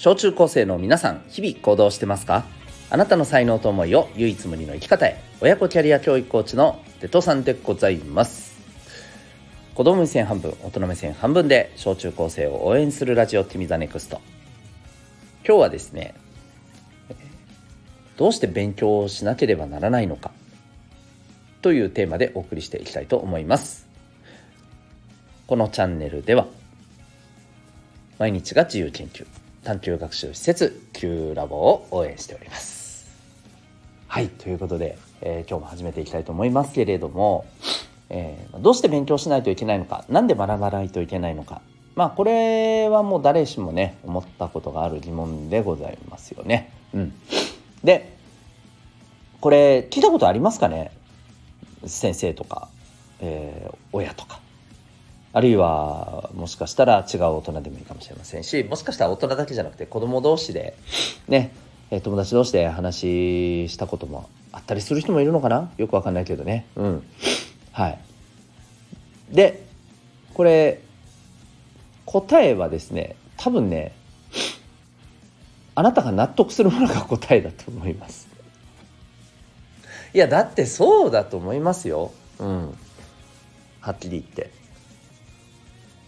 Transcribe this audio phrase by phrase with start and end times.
[0.00, 2.46] 小中高生の皆さん日々行動してますか？
[2.88, 5.22] あなたの才能と思いを唯一無二の生き方へ。
[5.42, 8.58] 親子キャリア教育コーチのデトさんでございます。
[9.74, 14.22] 子供目線半分大人目線半分で小中高生を応援するラジオティミザネクスト。
[15.46, 16.14] 今日はですね
[18.16, 20.30] どうして勉強をしなければならないのか？
[21.60, 23.86] というテーマでお送りしていきたいと思います。
[25.46, 26.46] このチャンネルでは
[28.18, 29.26] 毎日が自由研究。
[29.64, 33.08] 探究学習施設 Q ラボを応援しております。
[34.08, 37.44] はいということで、えー、今日も始めていきたいと思いますけれども、
[38.08, 41.60] えー、どうして勉強しないといけないのか何で学ばないといけないのか
[41.94, 46.72] まあこれはもう誰しもね思ったことがある疑問でございますよね。
[46.94, 47.12] うん、
[47.84, 48.16] で
[49.40, 50.90] これ聞いたことありますかね？
[51.86, 52.68] 先生とか、
[53.20, 54.40] えー、親とか。
[55.32, 60.76] あるいはもしかしたら違う大人でもいいかもしれませんしもしかしたら大人だけじゃなくて子供同士で
[61.28, 61.52] ね
[62.02, 65.70] 友達同士で話したこともあったりする人もいるのかな？
[65.76, 66.66] よくわかんないけどね。
[66.74, 67.04] うん。
[67.72, 67.98] はい。
[69.30, 69.64] で
[70.34, 70.80] これ
[72.06, 73.92] 答えはですね多分ね
[75.76, 78.28] あなたが納得するものが答えだと思います。
[80.12, 82.12] いやだってそうだと思いますよ。
[82.40, 82.76] うん。
[83.80, 84.59] はっきり言って。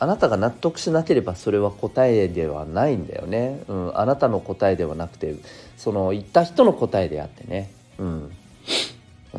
[0.02, 5.36] あなたが納得しなければそれは答えではないんだよね、うん、あなたの答えではなくて
[5.76, 8.32] その言った人の答えであってね、うん、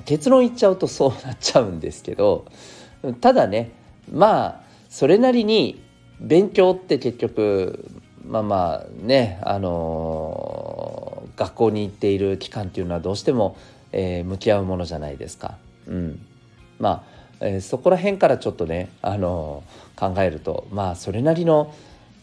[0.06, 2.46] 結論言っちゃうとそうなっちゃうんですけど
[3.20, 3.72] ただね
[4.10, 5.84] まあそれなりに
[6.22, 7.92] 勉強って結局
[8.26, 13.58] まあまあねあのー、学校に行っている期間っていうのはどうしても、
[13.92, 15.58] えー、向き合うものじゃないですか。
[15.88, 16.26] うん、
[16.80, 19.64] まあえー、そこら辺からちょっとね、あの、
[19.96, 21.74] 考えるとまあそれなりの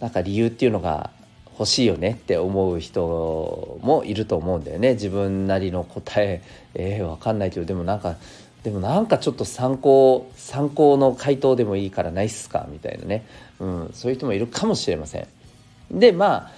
[0.01, 1.11] なんか理由っていうのが
[1.53, 4.95] 欲しいよねって思う人もいると思うんだよね。
[4.95, 6.43] 自分なりの答え
[6.75, 8.17] えー、分かんないけどでもなんか
[8.65, 12.67] でもなんかちょっと参考参考の回答でもいいからないっすか？
[12.71, 13.25] みたいなね、
[13.61, 15.29] うん、そういう人もいるかもしれません。
[15.93, 16.51] でまあ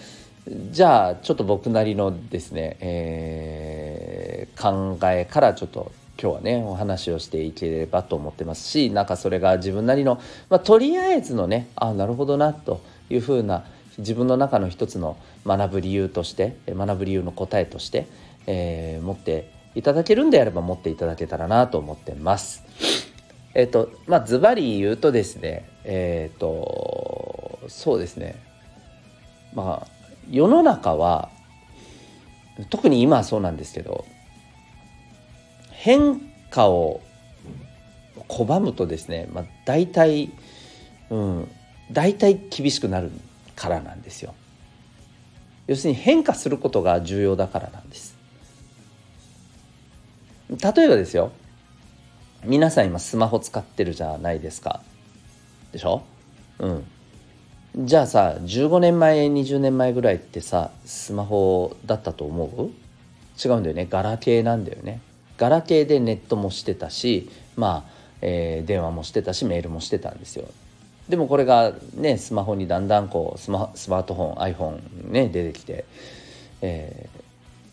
[0.70, 12.80] じゃあちょっと僕なりのですね、えー、考えからちょっと今日はねお話をしていければと思ってますしなんかそれが自分なりの、まあ、とりあえずのねあなるほどなと
[13.10, 13.64] いうふうな
[13.98, 18.06] 自分の中の一つの学ぶ理由として学ぶ理由の答えとして、
[18.46, 22.62] えー、持っていただけるんであれば持っていただけたらなと思ってます。
[23.54, 28.42] えっ、ー、とまあズバリ言うとですねえっ、ー、とそうですね
[29.54, 29.86] まあ
[30.30, 31.30] 世の中は
[32.70, 34.04] 特に今はそうなんですけど
[35.82, 37.00] 変化を
[38.28, 40.30] 拒むとですね、まあ、大体、
[41.10, 41.48] うん、
[41.90, 43.10] 大体厳しくなる
[43.56, 44.32] からなんですよ。
[45.66, 48.14] 要するに変化することが重要だからなんです。
[50.50, 51.32] 例えばですよ
[52.44, 54.82] 皆さん今スマホ使ってるじゃないですか。
[55.72, 56.02] でしょ？
[56.60, 56.84] うん。
[57.86, 62.70] じゃあさ15年前20年前ぐらいってさスマホだったと思う？
[63.44, 65.00] 違うんだよねガラケーなんだよね。
[65.38, 70.48] ガラケーでネットもしてたしまあ、えー、電話もしてたしメールもしてたんですよ。
[71.08, 75.84] でもこれがねスマホにだんだんこうスマスマートフォン iPhone ね出てきて、
[76.60, 77.08] え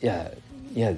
[0.01, 0.31] ー、いや
[0.75, 0.93] いや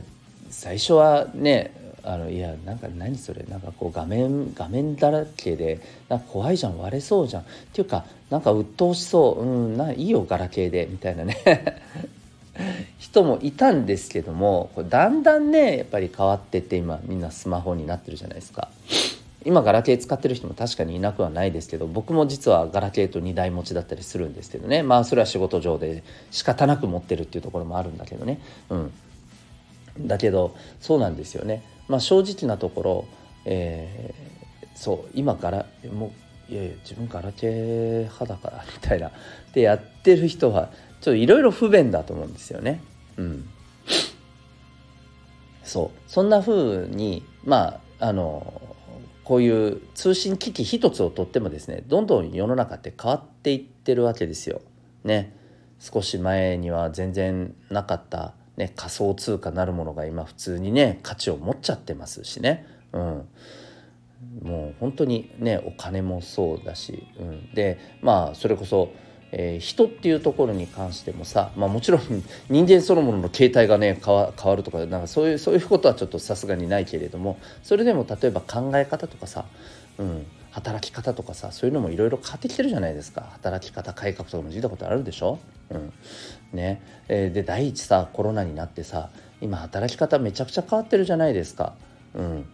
[0.50, 1.72] 最初はね
[2.04, 5.80] あのいやなんか何それなんかこう画面画面だらけで
[6.10, 11.38] なんか怖いじゃん割れそうじゃんっていうかなんか鬱陶しそううんないいよガラケーでみたいなね
[13.12, 18.70] 人もいたんですけどもこれだんだんねやっぱり変わってって今みんなスマホになってるじゃないですか。
[19.44, 24.84] 今ガラケー使ってる人も確かにいなくはないですけど僕も実はガラケーと2台持ちだったりするんですけどね。
[24.84, 28.40] まあそれは仕事上で仕方なく持ってるっていうところもあるんだけどね。
[28.70, 28.94] うん。
[30.00, 31.64] だけどそうなんですよね。
[31.88, 33.06] まあ正直なところ、
[33.46, 36.14] えー、そう今ガラも
[36.50, 39.12] ういやいや自分ガラケー派だからみたいな。
[39.54, 40.70] でやってる人は
[41.02, 42.80] ちょっといろいろ不便だと思うんですよね。
[43.22, 43.50] うん、
[45.64, 46.00] そう。
[46.08, 48.62] そんな風にまああの
[49.24, 54.62] こういう通信機器一つをとってもですねどんどん世の中って変わっていってるわけですよ。
[55.04, 55.38] ね。
[55.80, 62.66] 少し前には全然なかった、ね、仮想通貨なるものが今普通にね価値を持っちゃってますしね。
[62.94, 63.28] うん、
[64.44, 68.92] もう本当にねお金もそうだし、うん、でまあそれこそ
[69.32, 72.02] えー、人っていうところに関してもさ、まあ、もちろん
[72.50, 79.46] 人間そのものの形態がね変わるとかなんかそういうそういうことはちょっとさすがにないけれどもそれでも例えば考え方とかさ、
[79.98, 83.30] うん、働き方とかさそういうのもいろいろ変わってきてるじゃないですか。
[83.34, 85.40] 働き方改革とかも聞いたことあるでしょ、
[85.70, 85.94] うん。
[86.52, 86.82] ね。
[87.08, 91.74] えー、で第一さコロナになってさ今働き方めちゃくちゃ変わってるじゃないですか。
[92.16, 92.46] うん。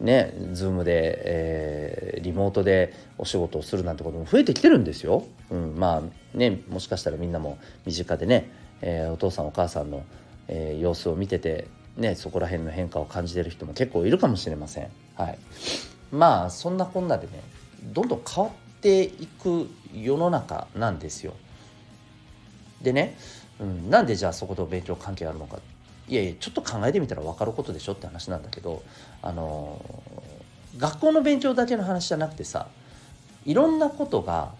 [0.00, 5.24] ね、Zoom で、えー、リモートでお仕事をするなんてことも増えてきてるんですよ。
[5.50, 8.50] うん、まあねもしかしたらみんなも身近でね、
[8.80, 10.04] えー、お父さんお母さんの、
[10.48, 14.88] えー、様子を見てて、ね、そこら辺の変化を感じてる人も結構いるかもしれません。
[15.14, 15.38] はい、
[16.10, 17.42] まあそんなこんなでね
[17.92, 21.34] どんどん変わっていく世の中なんですよ。
[22.82, 23.16] でね、
[23.60, 25.60] うん、なんでじゃあそこと勉強関係あるのかっ
[26.08, 28.82] いやいやちょっと考えてみたら分かることでしょって話なんだけど
[29.22, 29.80] あの
[30.76, 32.68] 学校の勉強だけの話じゃなくてさ
[33.44, 34.52] いろんなことが、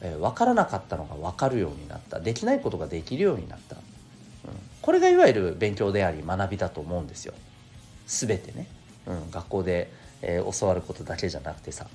[0.00, 2.20] えー、分からなかったのが分かるようになった。
[2.20, 3.82] できないことができるようになった、うん、
[4.80, 7.34] これがいわゆる勉強であり学びだと思うんですよ。
[8.06, 8.66] 全てね、
[9.06, 9.92] うん、学校で、
[10.22, 11.86] えー、教わることだけじゃなくてさ。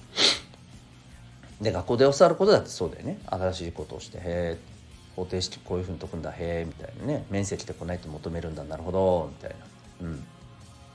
[1.62, 3.19] で学校で教わることだってそうだよね。
[3.25, 4.75] 新しいことをしてへえ
[5.16, 9.56] 方程式こういうふうに解くんだへえみたいなね面積でこないと求めるんだなるほどみたい
[10.02, 10.08] な。
[10.08, 10.24] うん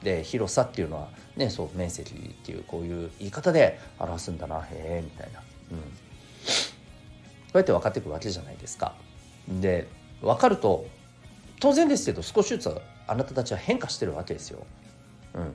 [0.03, 5.41] で広さっていうのはねそう面積っていうこういう言い方で表すんだなへえみたいな、
[5.73, 5.85] うん、こ
[7.55, 8.95] うやって分かっていくわけじゃないですか。
[9.49, 9.89] で
[10.23, 10.87] 分かると
[11.61, 12.75] 当然ですけど少しずつ
[13.07, 14.65] あなたたちは変化してるわけですよ。
[15.35, 15.55] うん、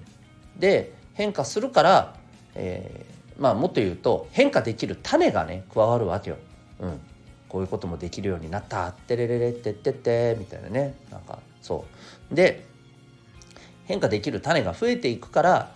[0.60, 2.16] で変化するから、
[2.54, 6.38] えー、まあもっと言うと変化できる種がね加わるわけよ。
[6.80, 7.00] うん、
[7.56, 8.90] こういうこともできるようになった。
[8.90, 10.94] ってれれれってってってみたいなね。
[11.10, 11.86] なんかそ
[12.30, 12.36] う。
[12.36, 12.66] で
[13.86, 15.72] 変化できる種が増えていくから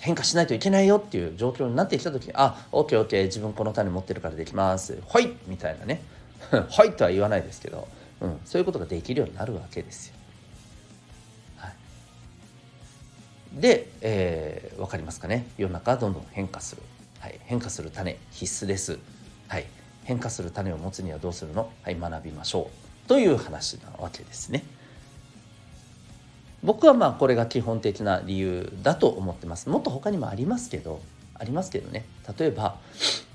[0.00, 6.02] 変化しないといけないよっていう状況になってきた時に「あオッケーオッケー自分この種持ってるからできます」「ほい!」みたいなね
[6.70, 7.86] 「ほい!」とは言わないですけど、
[8.20, 10.14] うん、そういうことができるようになるわけですよ。
[11.58, 15.46] はい、で、えー、分かりますかね？
[15.56, 16.82] 世の中どんどん変化する、
[17.20, 18.98] はい、変化する種必須です。
[19.46, 19.66] はい。
[20.06, 21.68] 変化する種を持つにはどうするの？
[21.82, 22.70] はい学びましょ
[23.04, 24.64] うという話なわけですね。
[26.62, 29.68] 僕はまあこれが基本的な理由だと思ってます。
[29.68, 31.00] もっと他にもありますけど
[31.34, 32.06] ありますけどね
[32.38, 32.76] 例えば、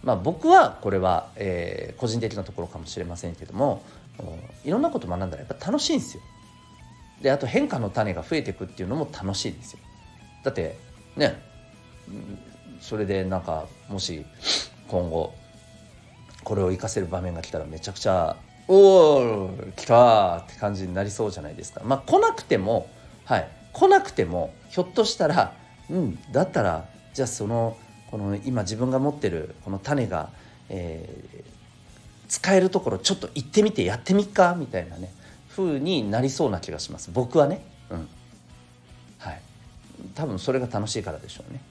[0.03, 3.83] まあ、僕はこれは、えー、個人的なところかもしれませんけども
[4.65, 6.23] いろんなこと学んだらやっぱ楽しいんですよ。
[7.21, 9.79] であと変化の種が増えていくっていうのも楽しいですよ。
[10.43, 10.77] だって
[11.15, 11.39] ね
[12.79, 14.25] それでなんかもし
[14.87, 15.33] 今後
[16.43, 21.81] これを活かせる場面が来たらめちゃくちゃ「おお来た!」って感じになりそうじゃないですか。
[21.83, 22.87] まあ来なくても
[23.25, 25.53] はい来なくてもひょっとしたら
[25.89, 27.77] うんだったらじゃあその
[28.09, 30.29] この今自分が持ってるこの種が、
[30.69, 31.43] えー、
[32.27, 35.13] 使えるところちょっと行ってみてやってみっかみたいなね
[35.49, 37.63] 風になりそうな気がします僕はね。
[37.89, 38.07] うん
[39.19, 39.41] はい
[40.15, 41.61] 多分それが楽しいからでしょうね。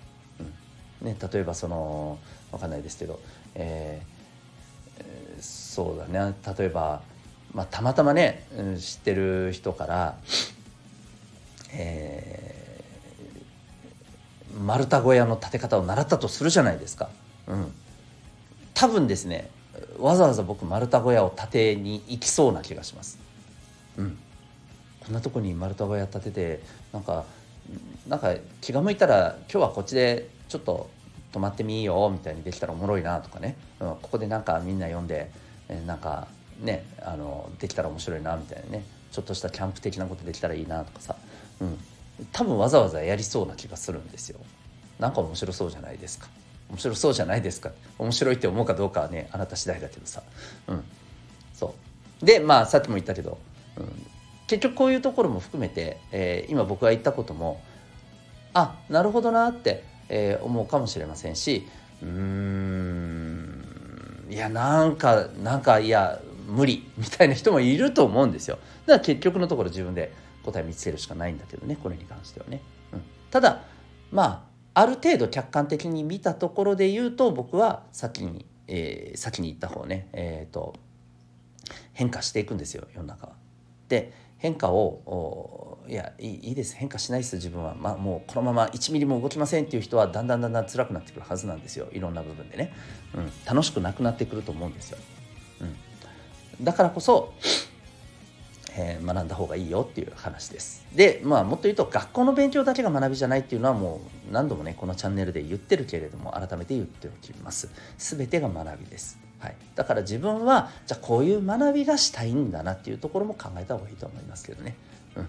[1.02, 2.18] うん、ね例えばその
[2.52, 3.20] 分かんないですけど、
[3.54, 4.19] えー
[5.40, 7.02] そうだね例えば、
[7.54, 10.16] まあ、たまたまね、うん、知ってる人から、
[11.72, 17.08] えー、丸太小屋の建て方を習ったとするじゃないですか。
[17.46, 17.72] うん、
[18.74, 19.50] 多分ですね
[19.98, 23.18] わざわざ僕丸太小屋を建てに行きそうな気がします。
[23.96, 24.18] うん、
[25.00, 26.60] こんなとこに丸太小屋建てて
[26.92, 27.24] なんか
[28.08, 30.90] なんか気が向いたら今日はこっちでちょっと
[31.32, 35.30] 泊まってみよみたいにできたらおもろいなとかね、うん、ここでなんかみんな読んで、
[35.68, 36.26] えなんか
[36.60, 41.16] ねあのできたら面白いなみたいなねちょっとしたキャンプ的なことできたらいいなとかさ、
[41.60, 41.78] うん、
[42.32, 44.38] 多分わざわざやりそうな気がするんですよ。
[44.98, 46.28] なんか面白そうじゃないですか。
[46.68, 47.70] 面白そうじゃないですか。
[47.98, 50.22] 面白いって思うかどうかはねあなた次第だけどさ。
[50.68, 50.84] うん、
[51.54, 51.74] そ
[52.22, 53.38] うでまあさっきも言ったけど、
[53.76, 54.06] うん、
[54.46, 57.60] 結局こういうところも含めて、えー、今僕が言ったことも
[58.52, 61.66] あなるほどなってえー、思うかもしれませんし
[62.02, 63.64] うーん
[64.28, 68.58] いやなんかなんかいや無理みたいな人もいると思うんですよ。
[68.86, 70.12] だから結局のところ自分で
[70.44, 72.60] 答え見つけるしかないんだけどねこれに関してはね、
[72.92, 73.62] うん、ただ
[74.10, 80.08] まあある程度客観的に見たところで言うと僕は先に、えー、先に言った方ね。
[80.12, 80.74] えっ、ー、と
[81.92, 83.32] 変化していくんですよ世の中は。
[83.88, 86.76] で変化をいやいいです。
[86.76, 91.88] 変化しないです自分は、まあ、もうこのまま1ミリも動きませんっていう人はだんだんだんだん辛くなってくるはずなんですよ。
[91.90, 92.72] いろんな部分でね、
[93.12, 94.98] うん、楽しくなくなってくると思うんですよ、
[95.62, 95.64] う
[96.62, 97.34] ん、だからこそ、
[98.76, 100.86] えー、学んだ方がいいよっていう話です。
[100.94, 107.68] でまあもっと言うと学校の勉強だけが学びじゃないっていうのはもう何度もねこのチャンネルで言ってるけれども改めて言っておきます。
[107.98, 109.18] 全てが学びです。
[109.40, 114.76] はい、だから自分はじゃあこういう学びがしたいんだなっていうところも考えた方がいいと思いますけどね。
[115.16, 115.28] うん、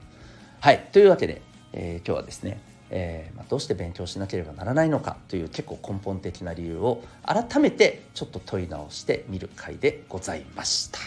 [0.64, 0.90] はい。
[0.92, 1.42] というわけで、
[1.74, 11.00] えー、今日はですね、えー、まあ、どうして勉強しなければならないのかという結構根本的な理由を改めてちょっと問い直してみる回でございました。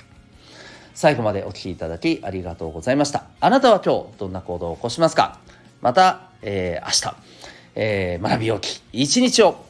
[0.93, 3.27] 最後までお聴きいただきありがとうございました。
[3.39, 5.39] あなたは今日どんな行動を起こしますか？
[5.81, 7.17] また、えー、明日、
[7.77, 9.65] えー、学びよき一日を